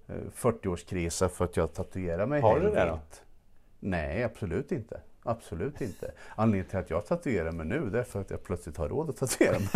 eh, 0.08 0.16
40-årskrisa 0.34 1.28
för 1.30 1.46
att 1.46 1.58
jag 1.58 1.74
tatuerar 1.74 2.26
mig 2.26 2.42
Har 2.42 2.60
du 2.60 2.70
det 2.70 2.86
då? 2.86 3.00
Nej, 3.80 4.24
absolut 4.24 4.72
inte. 4.72 5.02
Absolut 5.28 5.82
inte. 5.82 6.12
Anledningen 6.36 6.70
till 6.70 6.80
att 6.80 6.90
jag 6.90 7.06
tatuerar 7.06 7.52
mig 7.52 7.66
nu 7.66 7.90
det 7.90 8.00
är 8.00 8.04
för 8.04 8.22
att 8.22 8.30
jag 8.30 8.44
plötsligt 8.44 8.78
har 8.78 8.90
råd 8.90 9.10
att 9.10 9.18
tatuera 9.18 9.60
mig. 9.60 9.70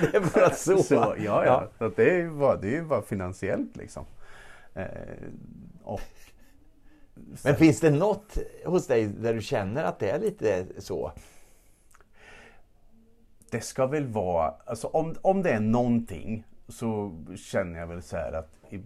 det 0.00 0.16
är 0.16 0.34
bara 0.34 0.50
så. 0.50 0.82
Så, 0.82 0.94
ja, 0.94 1.16
ja. 1.18 1.44
Ja. 1.44 1.68
Så 1.78 1.88
det 1.88 2.10
är 2.10 2.16
ju 2.16 2.30
bara, 2.30 2.56
det 2.56 2.68
är 2.68 2.72
ju 2.72 2.84
bara 2.84 3.02
finansiellt 3.02 3.76
liksom. 3.76 4.04
Eh, 4.74 4.86
och 5.82 6.00
Men 7.44 7.56
finns 7.56 7.80
det 7.80 7.90
något 7.90 8.38
hos 8.64 8.86
dig 8.86 9.06
där 9.06 9.34
du 9.34 9.40
känner 9.40 9.84
att 9.84 9.98
det 9.98 10.10
är 10.10 10.18
lite 10.18 10.66
så? 10.78 11.12
det 13.50 13.60
ska 13.60 13.86
väl 13.86 14.06
vara, 14.06 14.54
alltså 14.66 14.86
om, 14.86 15.14
om 15.22 15.42
det 15.42 15.50
är 15.50 15.60
någonting 15.60 16.44
så 16.68 17.18
känner 17.36 17.80
jag 17.80 17.86
väl 17.86 18.02
så 18.02 18.16
här 18.16 18.32
att 18.32 18.50
i, 18.70 18.82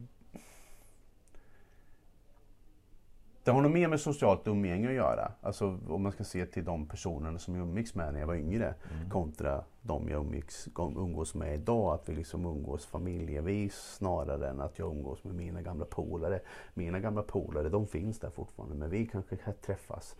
det 3.44 3.50
har 3.50 3.62
nog 3.62 3.70
mer 3.70 3.88
med 3.88 4.00
socialt 4.00 4.48
umgänge 4.48 4.88
att 4.88 4.94
göra. 4.94 5.32
Alltså 5.40 5.78
om 5.88 6.02
man 6.02 6.12
ska 6.12 6.24
se 6.24 6.46
till 6.46 6.64
de 6.64 6.86
personerna 6.86 7.38
som 7.38 7.54
jag 7.54 7.62
umgicks 7.62 7.94
med 7.94 8.12
när 8.12 8.20
jag 8.20 8.26
var 8.26 8.34
yngre 8.34 8.74
kontra 9.10 9.64
de 9.82 10.08
jag 10.08 10.20
umgicks, 10.20 10.68
umgås 10.78 11.34
med 11.34 11.54
idag. 11.54 11.94
Att 11.94 12.08
vi 12.08 12.14
liksom 12.14 12.46
umgås 12.46 12.86
familjevis 12.86 13.74
snarare 13.74 14.48
än 14.48 14.60
att 14.60 14.78
jag 14.78 14.96
umgås 14.96 15.24
med 15.24 15.34
mina 15.34 15.62
gamla 15.62 15.84
polare. 15.84 16.40
Mina 16.74 17.00
gamla 17.00 17.22
polare 17.22 17.68
de 17.68 17.86
finns 17.86 18.18
där 18.18 18.30
fortfarande 18.30 18.74
men 18.74 18.90
vi 18.90 19.06
kanske 19.06 19.36
träffas 19.36 20.16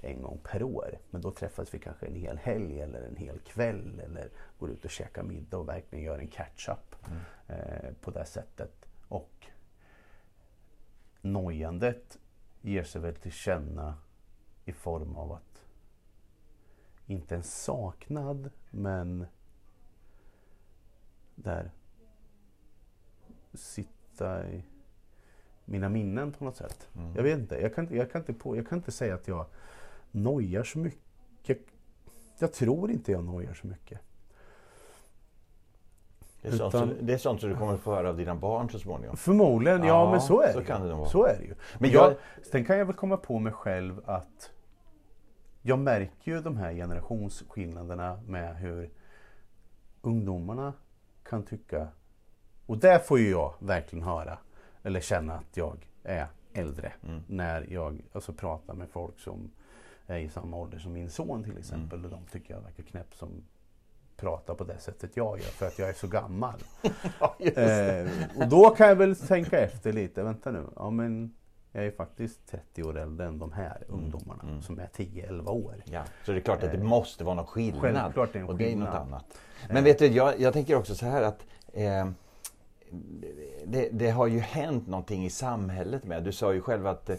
en 0.00 0.22
gång 0.22 0.40
per 0.42 0.62
år. 0.62 0.98
Men 1.10 1.20
då 1.20 1.30
träffas 1.30 1.74
vi 1.74 1.78
kanske 1.78 2.06
en 2.06 2.14
hel 2.14 2.38
helg 2.38 2.80
eller 2.80 3.02
en 3.02 3.16
hel 3.16 3.38
kväll 3.38 4.00
eller 4.04 4.28
går 4.58 4.70
ut 4.70 4.84
och 4.84 4.90
käkar 4.90 5.22
middag 5.22 5.58
och 5.58 5.68
verkligen 5.68 6.04
gör 6.04 6.18
en 6.18 6.28
catch-up 6.28 6.96
eh, 7.48 7.92
på 8.00 8.10
det 8.10 8.24
sättet. 8.24 8.86
Och 9.08 9.46
nojandet 11.20 12.18
ger 12.62 12.84
sig 12.84 13.00
väl 13.00 13.14
till 13.14 13.32
känna 13.32 13.94
i 14.64 14.72
form 14.72 15.16
av 15.16 15.32
att 15.32 15.64
inte 17.06 17.34
en 17.34 17.42
saknad, 17.42 18.50
men 18.70 19.26
där 21.34 21.70
sitta 23.52 24.50
i 24.50 24.64
mina 25.64 25.88
minnen 25.88 26.32
på 26.32 26.44
något 26.44 26.56
sätt. 26.56 26.88
Mm. 26.94 27.14
Jag 27.16 27.22
vet 27.22 27.38
inte. 27.38 27.56
Jag 27.56 27.74
kan, 27.74 27.88
jag, 27.90 28.12
kan 28.12 28.20
inte 28.20 28.32
på, 28.32 28.56
jag 28.56 28.68
kan 28.68 28.78
inte 28.78 28.92
säga 28.92 29.14
att 29.14 29.28
jag 29.28 29.46
nojar 30.10 30.64
så 30.64 30.78
mycket. 30.78 31.58
Jag 32.38 32.52
tror 32.52 32.90
inte 32.90 33.12
jag 33.12 33.24
nojar 33.24 33.54
så 33.54 33.66
mycket. 33.66 34.00
Det 36.42 36.48
är, 36.48 36.52
sånt 36.52 36.74
Utan- 36.74 36.88
som, 36.88 37.06
det 37.06 37.12
är 37.12 37.18
sånt 37.18 37.40
som 37.40 37.50
du 37.50 37.56
kommer 37.56 37.74
att 37.74 37.80
få 37.80 37.94
höra 37.94 38.08
av 38.08 38.16
dina 38.16 38.34
barn 38.34 38.70
så 38.70 38.78
småningom. 38.78 39.16
Förmodligen, 39.16 39.80
ja, 39.80 39.86
Ja, 39.86 40.10
men 40.10 40.20
så 40.20 40.40
är 40.42 40.52
så 40.52 40.58
det 40.58 40.64
kan 40.64 40.88
det 40.88 40.94
vara. 40.94 41.08
Så 41.08 41.26
är 41.26 41.36
det 41.38 41.44
ju. 41.44 41.48
Men 41.48 41.56
Men 41.78 41.90
jag, 41.90 42.10
jag- 42.10 42.16
sen 42.46 42.64
kan 42.64 42.78
jag 42.78 42.86
väl 42.86 42.94
komma 42.94 43.16
på 43.16 43.38
mig 43.38 43.52
själv 43.52 44.00
att 44.04 44.50
jag 45.62 45.78
märker 45.78 46.32
ju 46.32 46.40
de 46.40 46.56
här 46.56 46.72
generationsskillnaderna 46.72 48.20
med 48.26 48.56
hur 48.56 48.90
ungdomarna 50.02 50.72
kan 51.22 51.42
tycka. 51.42 51.88
Och 52.66 52.78
där 52.78 52.98
får 52.98 53.18
ju 53.18 53.30
jag 53.30 53.54
verkligen 53.58 54.04
höra 54.04 54.38
eller 54.82 55.00
känna 55.00 55.34
att 55.34 55.56
jag 55.56 55.88
är 56.02 56.26
äldre. 56.52 56.92
Mm. 57.04 57.22
När 57.26 57.66
jag 57.72 58.02
alltså, 58.12 58.32
pratar 58.32 58.74
med 58.74 58.88
folk 58.90 59.18
som 59.18 59.50
är 60.06 60.18
i 60.18 60.28
samma 60.28 60.56
ålder 60.56 60.78
som 60.78 60.92
min 60.92 61.10
son 61.10 61.44
till 61.44 61.58
exempel. 61.58 61.98
Mm. 61.98 62.04
Och 62.12 62.18
de 62.18 62.26
tycker 62.32 62.54
jag 62.54 62.60
verkar 62.60 62.82
knäpp 62.82 63.14
som 63.14 63.28
pratar 64.16 64.54
på 64.54 64.64
det 64.64 64.78
sättet 64.78 65.10
jag 65.14 65.38
gör 65.38 65.44
för 65.44 65.66
att 65.66 65.78
jag 65.78 65.88
är 65.88 65.92
så 65.92 66.06
gammal. 66.06 66.54
Ja. 67.20 67.36
Eh, 67.38 68.08
och 68.36 68.48
då 68.48 68.70
kan 68.70 68.88
jag 68.88 68.96
väl 68.96 69.16
tänka 69.16 69.60
efter 69.60 69.92
lite. 69.92 70.22
Vänta 70.22 70.50
nu. 70.50 70.66
Ja, 70.76 70.90
men 70.90 71.34
jag 71.72 71.86
är 71.86 71.90
faktiskt 71.90 72.46
30 72.50 72.82
år 72.82 72.98
äldre 72.98 73.26
än 73.26 73.38
de 73.38 73.52
här 73.52 73.84
ungdomarna 73.88 74.42
mm. 74.42 74.62
som 74.62 74.78
är 74.78 74.86
10-11 74.86 75.48
år. 75.48 75.82
Ja, 75.84 76.04
så 76.24 76.32
det 76.32 76.38
är 76.38 76.42
klart 76.42 76.62
att 76.62 76.72
det 76.72 76.78
måste 76.78 77.24
vara 77.24 77.34
någon 77.34 77.46
skillnad. 77.46 77.82
Självklart 77.82 78.28
är 78.28 78.32
det 78.32 78.38
en 78.38 78.48
och 78.48 78.56
det 78.56 78.72
är 78.72 78.76
något 78.76 78.88
skillnad. 78.88 79.02
annat. 79.02 79.24
Men 79.70 79.84
vet 79.84 79.98
du, 79.98 80.06
jag, 80.06 80.40
jag 80.40 80.52
tänker 80.52 80.76
också 80.76 80.94
så 80.94 81.06
här 81.06 81.22
att 81.22 81.46
eh, 81.72 82.10
det, 83.64 83.88
det 83.92 84.10
har 84.10 84.26
ju 84.26 84.38
hänt 84.38 84.86
någonting 84.86 85.24
i 85.24 85.30
samhället 85.30 86.04
med. 86.04 86.24
Du 86.24 86.32
sa 86.32 86.52
ju 86.52 86.60
själv 86.60 86.86
att 86.86 87.10
eh, 87.10 87.16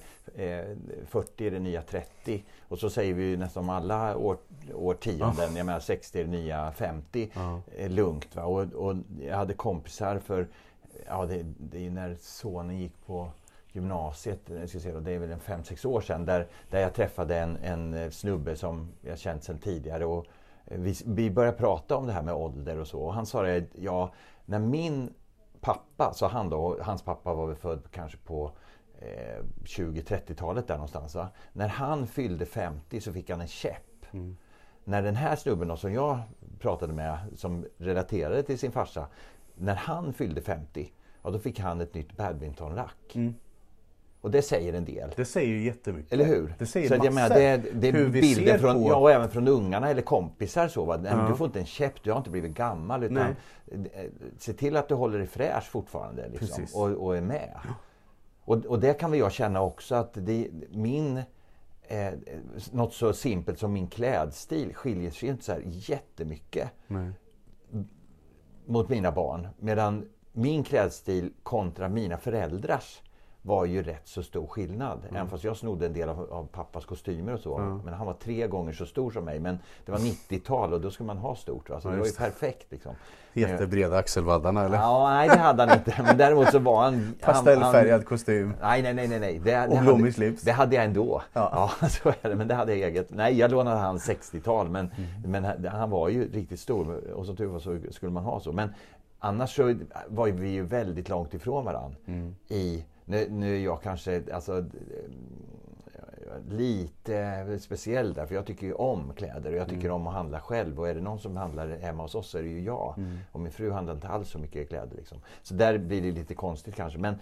40 1.05 1.47
är 1.47 1.51
det 1.51 1.59
nya 1.59 1.81
30. 1.81 2.43
Och 2.67 2.79
så 2.79 2.89
säger 2.89 3.13
vi 3.13 3.23
ju 3.23 3.37
nästan 3.37 3.63
om 3.63 3.69
alla 3.69 4.17
år, 4.17 4.37
årtionden. 4.73 5.55
Jag 5.55 5.65
menar 5.65 5.79
60 5.79 6.19
är 6.19 6.23
det 6.23 6.31
nya 6.31 6.71
50. 6.71 7.29
Ja. 7.33 7.61
Eh, 7.77 7.89
lugnt. 7.89 8.35
Va? 8.35 8.43
Och, 8.43 8.61
och 8.61 8.95
jag 9.21 9.37
hade 9.37 9.53
kompisar 9.53 10.19
för, 10.19 10.47
ja 11.07 11.25
det, 11.25 11.45
det 11.57 11.85
är 11.85 11.91
när 11.91 12.15
sonen 12.19 12.79
gick 12.79 13.05
på 13.05 13.31
gymnasiet, 13.71 14.39
jag 14.49 14.69
ska 14.69 14.79
se, 14.79 14.91
det 14.91 15.11
är 15.11 15.19
väl 15.19 15.31
en 15.31 15.39
5-6 15.39 15.87
år 15.87 16.01
sedan, 16.01 16.25
där, 16.25 16.47
där 16.69 16.79
jag 16.79 16.93
träffade 16.93 17.37
en, 17.37 17.57
en 17.57 17.93
eh, 17.93 18.09
snubbe 18.09 18.55
som 18.55 18.91
jag 19.01 19.17
känt 19.17 19.43
sedan 19.43 19.59
tidigare. 19.59 20.05
Och 20.05 20.25
eh, 20.65 20.79
vi, 20.79 20.95
vi 21.05 21.31
började 21.31 21.57
prata 21.57 21.95
om 21.95 22.07
det 22.07 22.13
här 22.13 22.21
med 22.21 22.33
ålder 22.33 22.79
och 22.79 22.87
så. 22.87 22.99
Och 22.99 23.13
han 23.13 23.25
sa 23.25 23.41
det, 23.41 23.65
ja, 23.75 24.13
när 24.45 24.59
min 24.59 25.13
pappa, 25.63 26.13
så 26.13 26.27
han 26.27 26.49
då, 26.49 26.77
hans 26.81 27.01
pappa 27.01 27.33
var 27.33 27.47
väl 27.47 27.55
född 27.55 27.81
kanske 27.91 28.17
på 28.17 28.51
eh, 28.99 29.43
20-30-talet 29.63 30.67
där 30.67 30.75
någonstans. 30.75 31.15
Va? 31.15 31.27
När 31.53 31.67
han 31.67 32.07
fyllde 32.07 32.45
50 32.45 33.01
så 33.01 33.13
fick 33.13 33.29
han 33.29 33.41
en 33.41 33.47
käpp. 33.47 34.05
Mm. 34.11 34.37
När 34.83 35.01
den 35.01 35.15
här 35.15 35.35
snubben 35.35 35.67
då, 35.67 35.77
som 35.77 35.93
jag 35.93 36.19
pratade 36.59 36.93
med, 36.93 37.17
som 37.35 37.65
relaterade 37.77 38.43
till 38.43 38.59
sin 38.59 38.71
farsa, 38.71 39.07
när 39.55 39.75
han 39.75 40.13
fyllde 40.13 40.41
50, 40.41 40.91
ja, 41.23 41.29
då 41.29 41.39
fick 41.39 41.59
han 41.59 41.81
ett 41.81 41.93
nytt 41.93 42.17
badmintonrack. 42.17 43.15
Mm. 43.15 43.35
Och 44.23 44.31
det 44.31 44.41
säger 44.41 44.73
en 44.73 44.85
del. 44.85 45.11
Det 45.15 45.25
säger 45.25 45.47
ju 45.47 45.63
jättemycket. 45.63 46.13
Eller 46.13 46.25
hur? 46.25 46.55
Det 46.59 46.65
säger 46.65 46.87
så 46.87 46.95
att 46.95 47.03
jag 47.03 47.13
massor. 47.13 47.29
menar, 47.29 47.35
det, 47.35 47.43
är- 47.69 47.73
det 47.73 47.87
är 47.87 47.93
Hur 47.93 48.09
bilder 48.09 48.57
från, 48.57 48.83
på- 48.83 48.89
ja, 48.89 48.95
och 48.95 49.11
även 49.11 49.29
från 49.29 49.47
ungarna 49.47 49.89
eller 49.89 50.01
kompisar. 50.01 50.67
Så, 50.67 50.85
va? 50.85 50.97
Nej, 50.97 51.11
Ja. 51.15 51.27
Du 51.29 51.35
får 51.35 51.47
inte 51.47 51.59
en 51.59 51.65
käpp, 51.65 52.03
du 52.03 52.11
har 52.11 52.17
inte 52.17 52.29
blivit 52.29 52.51
gammal. 52.53 53.03
Utan 53.03 53.35
Nej. 53.65 53.91
eh, 53.93 54.05
se 54.37 54.53
till 54.53 54.77
att 54.77 54.87
du 54.87 54.95
håller 54.95 55.17
dig 55.17 55.27
fräsch 55.27 55.63
fortfarande. 55.71 56.29
Liksom, 56.29 56.65
och, 56.75 56.89
och 56.89 57.17
är 57.17 57.21
med. 57.21 57.59
Och, 58.45 58.65
och 58.65 58.79
det 58.79 58.93
kan 58.93 59.11
väl 59.11 59.19
jag 59.19 59.31
känna 59.31 59.61
också 59.61 59.95
att 59.95 60.13
det, 60.13 60.47
min 60.71 61.17
eh, 61.87 62.13
något 62.71 62.93
så 62.93 63.13
simpelt 63.13 63.59
som 63.59 63.73
min 63.73 63.87
klädstil 63.87 64.73
skiljer 64.75 65.11
sig 65.11 65.29
inte 65.29 65.43
så 65.43 65.51
här 65.51 65.61
jättemycket 65.65 66.69
Nej. 66.87 67.09
mot 68.65 68.89
mina 68.89 69.11
barn. 69.11 69.47
Medan 69.59 70.05
min 70.31 70.63
klädstil 70.63 71.33
kontra 71.43 71.89
mina 71.89 72.17
föräldrars 72.17 73.01
var 73.45 73.65
ju 73.65 73.83
rätt 73.83 74.07
så 74.07 74.23
stor 74.23 74.47
skillnad. 74.47 74.99
Även 75.11 75.27
fast 75.29 75.43
jag 75.43 75.57
snodde 75.57 75.85
en 75.85 75.93
del 75.93 76.09
av, 76.09 76.33
av 76.33 76.47
pappas 76.51 76.85
kostymer 76.85 77.33
och 77.33 77.39
så. 77.39 77.57
Mm. 77.57 77.77
Men 77.77 77.93
han 77.93 78.07
var 78.07 78.13
tre 78.13 78.47
gånger 78.47 78.73
så 78.73 78.85
stor 78.85 79.11
som 79.11 79.25
mig. 79.25 79.39
Men 79.39 79.59
det 79.85 79.91
var 79.91 79.99
90-tal 79.99 80.73
och 80.73 80.81
då 80.81 80.91
skulle 80.91 81.07
man 81.07 81.17
ha 81.17 81.35
stort. 81.35 81.69
Va? 81.69 81.81
Så 81.81 81.87
Ja, 81.87 81.91
det 81.91 81.99
var 81.99 82.05
ju 82.05 82.11
perfekt. 82.11 82.71
Liksom. 82.71 82.95
Jättebreda 83.33 83.97
axelvaddarna 83.97 84.65
eller? 84.65 84.77
Ja, 84.77 85.09
nej 85.09 85.29
det 85.29 85.37
hade 85.37 85.63
han 85.63 85.77
inte. 85.77 86.03
Men 86.03 86.17
däremot 86.17 86.51
så 86.51 86.59
var 86.59 86.83
han... 86.83 86.93
han- 86.93 87.13
Pastellfärgad 87.21 87.91
han- 87.99 88.03
kostym. 88.03 88.53
Nej, 88.61 88.81
nej, 88.81 88.93
nej, 88.93 89.07
nej. 89.07 89.19
nej. 89.19 89.39
Det, 89.39 89.51
det, 89.51 89.67
Och 89.67 89.83
blommig 89.83 90.13
slips. 90.13 90.41
det 90.41 90.51
hade 90.51 90.75
jag 90.75 90.85
ändå. 90.85 91.21
Ja. 91.33 91.69
Ja. 91.81 91.87
så 91.89 92.09
är 92.09 92.29
det. 92.29 92.35
Men 92.35 92.47
det 92.47 92.55
hade 92.55 92.75
jag 92.75 92.89
eget. 92.89 93.09
Nej, 93.09 93.37
jag 93.39 93.51
lånade 93.51 93.77
hans 93.79 94.09
60-tal. 94.09 94.69
Men, 94.69 94.91
Mm. 94.97 95.31
men 95.31 95.43
han- 95.43 95.65
han 95.65 95.89
var 95.89 96.09
ju 96.09 96.31
riktigt 96.31 96.59
stor. 96.59 97.11
Och 97.13 97.25
som 97.25 97.35
tur 97.35 97.45
var 97.45 97.59
så 97.59 97.79
skulle 97.91 98.11
man 98.11 98.23
ha 98.23 98.39
så. 98.39 98.51
Men 98.51 98.69
annars 99.19 99.55
så 99.55 99.75
var 100.07 100.27
vi 100.27 100.49
ju 100.49 100.63
väldigt 100.63 101.09
långt 101.09 101.33
ifrån 101.33 101.65
varandra. 101.65 101.97
Mm. 102.05 102.35
I, 102.47 102.83
nu, 103.05 103.27
nu 103.29 103.55
är 103.55 103.59
jag 103.63 103.81
kanske 103.81 104.23
alltså, 104.33 104.65
lite 106.47 107.59
speciell 107.59 108.13
där. 108.13 108.25
För 108.25 108.35
jag 108.35 108.45
tycker 108.45 108.67
ju 108.67 108.73
om 108.73 109.13
kläder. 109.15 109.51
Och 109.51 109.57
jag 109.57 109.67
tycker 109.69 109.85
Mm. 109.85 109.93
om 109.95 110.07
att 110.07 110.13
handla 110.13 110.39
själv. 110.41 110.79
Och 110.79 110.89
är 110.89 110.95
det 110.95 111.01
någon 111.01 111.19
som 111.19 111.37
handlar 111.37 111.67
hemma 111.77 112.03
hos 112.03 112.15
oss 112.15 112.29
så 112.29 112.37
är 112.37 112.43
det 112.43 112.49
ju 112.49 112.61
jag. 112.61 112.93
Mm. 112.97 113.17
Och 113.31 113.39
min 113.39 113.51
fru 113.51 113.71
handlar 113.71 113.93
inte 113.93 114.07
alls 114.07 114.29
så 114.29 114.39
mycket 114.39 114.67
kläder. 114.69 114.95
Liksom. 114.97 115.17
Så 115.41 115.53
där 115.53 115.77
blir 115.77 116.01
det 116.01 116.11
lite 116.11 116.33
konstigt 116.35 116.75
kanske. 116.75 116.99
Men 116.99 117.15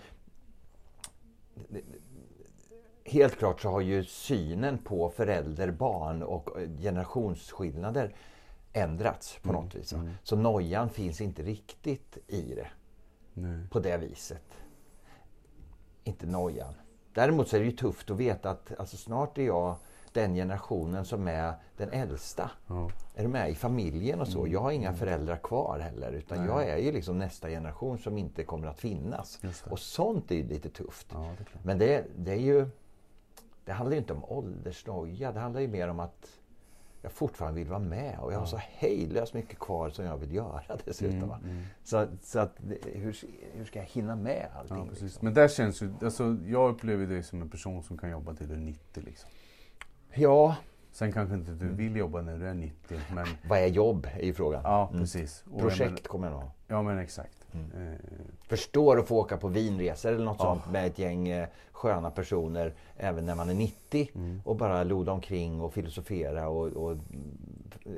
helt 3.05 3.35
klart 3.37 3.61
så 3.61 3.69
har 3.69 3.81
ju 3.81 4.03
synen 4.03 4.77
på 4.77 5.09
förälder, 5.09 5.71
barn 5.71 6.23
och 6.23 6.59
eh, 6.61 6.69
generationsskillnader 6.81 8.15
ändrats 8.73 9.37
på 9.41 9.49
Mm, 9.49 9.63
något 9.63 9.75
vis. 9.75 9.93
mm. 9.93 10.09
Så 10.23 10.35
nojan 10.35 10.89
finns 10.89 11.21
inte 11.21 11.43
riktigt 11.43 12.17
i 12.27 12.53
det 12.55 12.67
Nej. 13.33 13.59
på 13.69 13.79
det 13.79 13.97
viset. 13.97 14.41
Inte 16.03 16.25
nojan. 16.25 16.73
Däremot 17.13 17.47
så 17.47 17.55
är 17.55 17.59
det 17.59 17.65
ju 17.65 17.71
tufft 17.71 18.11
att 18.11 18.17
veta 18.17 18.49
att 18.49 18.79
alltså, 18.79 18.97
snart 18.97 19.37
är 19.37 19.43
jag 19.43 19.75
den 20.13 20.35
generationen 20.35 21.05
som 21.05 21.27
är 21.27 21.53
den 21.77 21.89
äldsta. 21.89 22.51
Ja. 22.67 22.91
Är 23.15 23.23
du 23.23 23.27
med? 23.27 23.49
I 23.49 23.55
familjen 23.55 24.21
och 24.21 24.27
så. 24.27 24.39
Mm. 24.39 24.51
Jag 24.51 24.59
har 24.59 24.71
inga 24.71 24.93
föräldrar 24.93 25.37
kvar 25.37 25.79
heller. 25.79 26.11
Utan 26.11 26.37
Nej. 26.37 26.47
jag 26.47 26.69
är 26.69 26.77
ju 26.77 26.91
liksom 26.91 27.19
nästa 27.19 27.49
generation 27.49 27.97
som 27.97 28.17
inte 28.17 28.43
kommer 28.43 28.67
att 28.67 28.79
finnas. 28.79 29.39
Och 29.69 29.79
sånt 29.79 30.31
är 30.31 30.35
ju 30.35 30.47
lite 30.47 30.69
tufft. 30.69 31.07
Ja, 31.11 31.29
det. 31.37 31.45
Men 31.63 31.77
det, 31.77 32.05
det 32.15 32.31
är 32.31 32.39
ju... 32.39 32.67
Det 33.65 33.71
handlar 33.71 33.91
ju 33.93 33.99
inte 33.99 34.13
om 34.13 34.23
åldersnoja. 34.25 35.31
Det 35.31 35.39
handlar 35.39 35.61
ju 35.61 35.67
mer 35.67 35.87
om 35.87 35.99
att 35.99 36.27
jag 37.01 37.11
fortfarande 37.11 37.59
vill 37.59 37.69
vara 37.69 37.79
med. 37.79 38.19
Och 38.19 38.33
jag 38.33 38.39
har 38.39 38.45
så 38.45 38.57
hejlöst 38.57 39.33
mycket 39.33 39.59
kvar 39.59 39.89
som 39.89 40.05
jag 40.05 40.17
vill 40.17 40.33
göra 40.35 40.61
dessutom. 40.85 41.23
Mm, 41.31 41.43
mm. 41.43 41.63
Så, 41.83 42.07
så 42.21 42.39
att, 42.39 42.55
hur, 42.93 43.17
hur 43.53 43.65
ska 43.65 43.79
jag 43.79 43.85
hinna 43.85 44.15
med 44.15 44.47
allting? 44.55 44.77
Ja, 44.77 44.85
liksom? 45.01 45.25
Men 45.25 45.33
där 45.33 45.47
känns 45.47 45.81
ju, 45.81 45.93
alltså, 46.03 46.37
jag 46.45 46.69
upplever 46.69 47.07
dig 47.07 47.23
som 47.23 47.41
en 47.41 47.49
person 47.49 47.83
som 47.83 47.97
kan 47.97 48.09
jobba 48.09 48.33
till 48.33 48.47
du 48.47 48.53
är 48.53 48.57
90 48.59 49.01
liksom. 49.05 49.29
ja, 50.13 50.55
Sen 50.93 51.11
kanske 51.11 51.35
inte 51.35 51.51
Mm. 51.51 51.59
du 51.67 51.73
vill 51.83 51.95
jobba 51.95 52.21
när 52.21 52.37
du 52.37 52.47
är 52.47 52.53
90 52.53 52.99
men 53.13 53.25
vad 53.49 53.59
är 53.59 53.67
jobb? 53.67 54.07
är 54.19 54.25
ju 54.25 54.33
frågan. 54.33 54.61
ja 54.63 54.87
Mm. 54.87 55.01
precis. 55.01 55.43
Jag 55.51 55.59
Projekt 55.59 56.07
kommer 56.07 56.27
jag 56.31 56.39
nog. 56.39 56.49
Ja 56.67 56.81
men 56.81 56.97
exakt. 56.99 57.40
Mm. 57.53 57.95
Förstår 58.47 58.99
att 58.99 59.07
få 59.07 59.17
åka 59.19 59.37
på 59.37 59.47
vinresor 59.47 60.11
eller 60.11 60.25
något 60.25 60.37
Ja. 60.39 60.45
sånt 60.45 60.71
med 60.71 60.87
ett 60.87 60.99
gäng 60.99 61.27
eh, 61.29 61.47
sköna 61.71 62.11
personer 62.11 62.73
även 62.97 63.25
när 63.25 63.35
man 63.35 63.49
är 63.49 63.53
90 63.53 64.09
mm. 64.15 64.41
och 64.45 64.55
bara 64.55 64.83
loda 64.83 65.11
omkring 65.11 65.61
och 65.61 65.73
filosofera 65.73 66.49
och, 66.49 66.67
och 66.67 66.97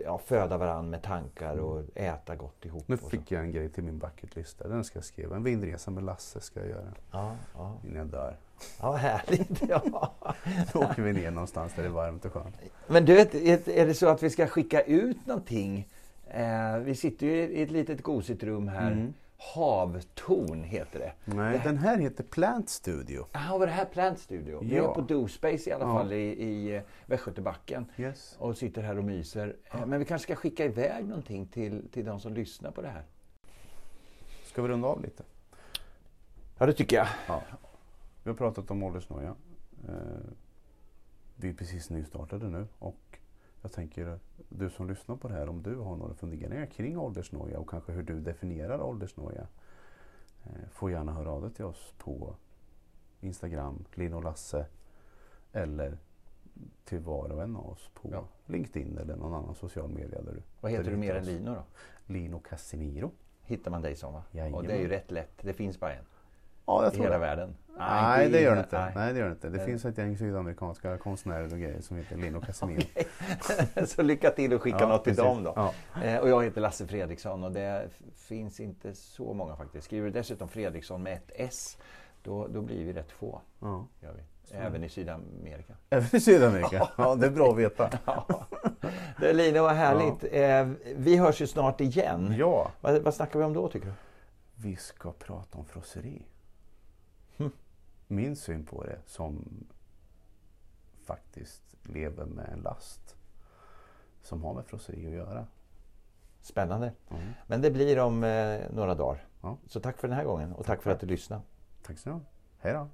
ja, 0.03 0.17
föda 0.17 0.57
varandra 0.57 0.91
med 0.91 1.01
tankar 1.01 1.57
och 1.57 1.83
äta 1.95 2.35
gott 2.35 2.65
ihop. 2.65 2.87
Nu 2.87 2.97
fick 2.97 3.31
jag 3.31 3.41
en 3.43 3.51
grej 3.51 3.69
till 3.69 3.83
min 3.83 3.99
bucketlista. 3.99 4.67
Den 4.67 4.83
ska 4.83 4.97
jag 4.97 5.05
skriva. 5.05 5.35
En 5.35 5.43
vindresa 5.43 5.91
med 5.91 6.03
Lasse 6.03 6.39
ska 6.39 6.59
jag 6.59 6.69
göra 6.69 6.93
Ja, 7.11 7.35
ja. 7.55 7.73
innan 7.83 7.97
jag 7.97 8.07
dör. 8.07 8.37
ja 8.81 8.91
härligt. 8.91 9.61
Ja. 9.69 10.13
Då 10.73 10.79
åker 10.79 11.01
vi 11.01 11.13
ner 11.13 11.31
någonstans 11.31 11.73
där 11.75 11.83
det 11.83 11.89
är 11.89 11.93
varmt 11.93 12.25
och 12.25 12.33
skönt. 12.33 12.55
Men 12.87 13.05
du, 13.05 13.19
är 13.19 13.85
det 13.87 13.93
så 13.93 14.07
att 14.07 14.23
vi 14.23 14.29
ska 14.29 14.47
skicka 14.47 14.81
ut 14.81 15.25
någonting? 15.25 15.87
Eh, 16.27 16.77
vi 16.77 16.95
sitter 16.95 17.27
ju 17.27 17.33
i 17.33 17.61
ett 17.61 17.71
litet 17.71 18.03
gosigt 18.03 18.43
rum 18.43 18.67
här. 18.67 18.91
Mm. 18.91 19.13
Havtorn 19.53 20.63
heter 20.63 20.99
det. 20.99 21.13
Nej, 21.25 21.61
den 21.63 21.77
här 21.77 21.97
heter 21.97 22.23
Plant 22.23 22.69
Studio. 22.69 23.25
Jaha, 23.31 23.57
var 23.57 23.65
det 23.67 23.71
här 23.73 23.85
Plant 23.85 24.19
Studio? 24.19 24.59
Vi 24.63 24.75
Ja. 24.75 24.89
är 24.89 24.93
på 24.95 25.01
DoSpace 25.01 25.69
i 25.69 25.73
alla 25.73 25.85
Ja. 25.85 25.97
fall 25.97 26.13
i, 26.13 26.43
i 26.43 26.75
eh, 26.75 26.81
Västgötabacken. 27.05 27.85
Yes. 27.97 28.35
och 28.39 28.57
sitter 28.57 28.81
här 28.81 28.97
och 28.97 29.03
myser. 29.03 29.55
Eh, 29.71 29.85
Men 29.85 29.99
vi 29.99 30.05
kanske 30.05 30.23
ska 30.23 30.35
skicka 30.35 30.65
iväg 30.65 31.05
någonting 31.07 31.47
till, 31.47 31.89
till 31.91 32.05
de 32.05 32.19
som 32.19 32.33
lyssnar 32.33 32.71
på 32.71 32.81
det 32.81 32.87
här. 32.89 33.03
Ska 34.45 34.61
vi 34.61 34.67
runda 34.67 34.87
av 34.87 35.01
lite? 35.01 35.23
Ja, 36.57 36.65
det 36.65 36.73
tycker 36.73 36.95
jag. 36.95 37.07
Ja. 37.27 37.41
Vi 38.23 38.29
har 38.29 38.37
pratat 38.37 38.71
om 38.71 38.83
åldersnoja. 38.83 39.35
Eh, 39.87 39.93
vi 41.35 41.49
är 41.49 41.53
precis 41.53 41.89
nystartade 41.89 42.47
nu 42.49 42.67
och 42.79 42.95
jag 43.63 43.71
tänker, 43.71 44.19
du 44.49 44.69
som 44.69 44.87
lyssnar 44.89 45.15
på 45.15 45.27
det 45.27 45.33
här, 45.33 45.49
om 45.49 45.63
du 45.63 45.75
har 45.75 45.95
några 45.95 46.13
funderingar 46.13 46.65
kring 46.65 46.97
åldersnoja 46.97 47.59
och 47.59 47.69
kanske 47.69 47.91
hur 47.91 48.03
du 48.03 48.19
definierar 48.19 48.81
åldersnoja. 48.81 49.47
Eh, 50.43 50.69
får 50.71 50.91
gärna 50.91 51.11
höra 51.13 51.31
av 51.31 51.41
dig 51.41 51.51
till 51.51 51.65
oss 51.65 51.93
på 51.97 52.35
Instagram, 53.19 53.85
Linn 53.93 54.13
och 54.13 54.23
Lasse. 54.23 54.65
Eller 55.51 55.97
till 56.85 56.99
var 56.99 57.29
och 57.29 57.43
en 57.43 57.55
av 57.55 57.69
oss 57.69 57.89
på 57.93 58.09
Ja. 58.11 58.27
LinkedIn 58.45 58.97
eller 58.97 59.15
någon 59.15 59.33
annan 59.33 59.55
social 59.55 59.89
media. 59.89 60.21
Där 60.21 60.33
du, 60.33 60.41
Vad 60.61 60.71
heter 60.71 60.91
du 60.91 60.97
mer 60.97 61.15
än. 61.15 61.25
Lino 61.25 61.53
då? 61.55 61.63
Lino 62.13 62.39
Casimiro. 62.39 63.11
Hittar 63.41 63.71
man 63.71 63.81
dig 63.81 63.95
som 63.95 64.13
va? 64.13 64.23
Jajamän. 64.31 64.53
Och 64.59 64.63
det 64.63 64.73
är 64.73 64.79
ju 64.79 64.87
rätt 64.87 65.11
lätt. 65.11 65.37
Det 65.41 65.53
finns 65.53 65.79
bara 65.79 65.93
en 65.93 66.05
Ja, 66.65 66.83
jag 66.83 66.93
i 66.93 66.95
tror 66.95 67.03
hela 67.03 67.15
det. 67.15 67.21
världen. 67.21 67.55
Nej, 67.77 68.29
det 68.29 68.39
i- 68.39 68.43
gör 68.43 68.55
det 68.55 68.61
inte. 68.61 68.91
nej. 68.95 69.13
Det 69.13 69.19
gör 69.19 69.25
det 69.25 69.31
inte. 69.31 69.49
Det 69.49 69.57
Nej. 69.57 69.65
finns 69.65 69.85
ett 69.85 69.97
gäng 69.97 70.17
sydamerikanska 70.17 70.97
konstnärer 70.97 71.43
och 71.43 71.59
grejer 71.59 71.81
som 71.81 71.97
heter 71.97 72.17
Lino 72.17 72.41
Casimiro. 72.41 72.81
Så 73.85 74.01
lycka 74.01 74.29
till 74.29 74.53
och 74.53 74.61
skicka 74.61 74.77
Ja, 74.79 74.87
något 74.87 75.03
till 75.03 75.15
precis. 75.15 75.23
dem 75.33 75.43
då. 75.43 75.53
Ja. 75.55 75.73
Eh, 76.03 76.17
och 76.19 76.29
jag 76.29 76.43
heter 76.43 76.61
Lasse 76.61 76.87
Fredriksson 76.87 77.43
och 77.43 77.51
det 77.51 77.87
finns 78.15 78.59
inte 78.59 78.95
så 78.95 79.33
många 79.33 79.55
faktiskt. 79.55 79.85
Skriver 79.85 80.05
du 80.05 80.11
dessutom 80.11 80.47
Fredriksson 80.47 81.03
med 81.03 81.13
ett 81.13 81.31
S, 81.35 81.77
då, 82.23 82.47
då 82.47 82.61
blir 82.61 82.85
vi 82.85 82.93
rätt 82.93 83.11
få. 83.11 83.41
Ja. 83.59 83.87
Gör 84.01 84.13
vi. 84.13 84.21
Även 84.57 84.83
i 84.83 84.89
Sydamerika. 84.89 85.73
Även 85.89 86.15
i 86.15 86.19
Sydamerika? 86.19 86.89
Ja, 86.97 87.15
det 87.15 87.25
är 87.25 87.31
bra 87.31 87.49
att 87.51 87.57
veta. 87.57 87.89
Ja. 88.05 88.45
Det, 89.19 89.33
Lina, 89.33 89.61
vad 89.61 89.71
härligt. 89.75 90.23
Eh, 90.33 90.91
vi 90.95 91.17
hörs 91.17 91.41
ju 91.41 91.47
snart 91.47 91.81
igen. 91.81 92.35
Ja, 92.37 92.71
Vad, 92.81 93.01
vad 93.01 93.13
snackar 93.13 93.39
vi 93.39 93.45
om 93.45 93.53
då 93.53 93.67
tycker 93.67 93.87
du? 93.87 93.93
vi 94.55 94.75
ska 94.75 95.11
prata 95.11 95.57
om 95.57 95.65
frosseri. 95.65 96.25
Min 98.07 98.35
syn 98.35 98.65
på 98.65 98.83
det 98.83 98.99
som 99.05 99.45
faktiskt 101.03 101.63
lever 101.83 102.25
med 102.25 102.49
en 102.53 102.59
last 102.59 103.15
som 104.21 104.43
har 104.43 104.53
med 104.53 104.65
frosseri 104.65 105.07
att 105.07 105.13
göra. 105.13 105.47
Spännande. 106.41 106.91
Mm. 107.09 107.23
Men 107.47 107.61
det 107.61 107.71
blir 107.71 107.99
om 107.99 108.23
eh, 108.23 108.61
några 108.71 108.95
dagar. 108.95 109.25
Ja. 109.41 109.57
Så 109.67 109.79
tack 109.79 109.97
för 109.97 110.07
den 110.07 110.17
här 110.17 110.23
gången 110.23 110.53
och 110.53 110.65
tack 110.65 110.83
för 110.83 110.91
att 110.91 110.99
du 110.99 111.07
lyssnade. 111.07 111.41
Tack 111.83 111.97
så 111.97 112.09
mycket. 112.09 112.27
Hej 112.57 112.73
då. 112.73 112.87